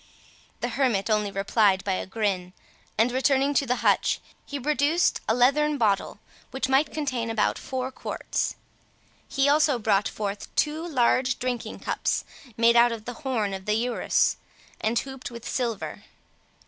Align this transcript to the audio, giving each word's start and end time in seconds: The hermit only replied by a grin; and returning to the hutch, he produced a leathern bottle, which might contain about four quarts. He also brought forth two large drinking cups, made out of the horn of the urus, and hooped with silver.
The 0.61 0.69
hermit 0.69 1.11
only 1.11 1.29
replied 1.29 1.83
by 1.83 1.91
a 1.93 2.07
grin; 2.07 2.53
and 2.97 3.11
returning 3.11 3.53
to 3.53 3.67
the 3.67 3.75
hutch, 3.85 4.19
he 4.47 4.59
produced 4.59 5.21
a 5.29 5.35
leathern 5.35 5.77
bottle, 5.77 6.17
which 6.49 6.67
might 6.67 6.91
contain 6.91 7.29
about 7.29 7.59
four 7.59 7.91
quarts. 7.91 8.55
He 9.29 9.47
also 9.47 9.77
brought 9.77 10.07
forth 10.07 10.47
two 10.55 10.87
large 10.87 11.37
drinking 11.37 11.81
cups, 11.81 12.25
made 12.57 12.75
out 12.75 12.91
of 12.91 13.05
the 13.05 13.13
horn 13.21 13.53
of 13.53 13.65
the 13.67 13.75
urus, 13.75 14.37
and 14.79 14.97
hooped 14.97 15.29
with 15.29 15.47
silver. 15.47 16.01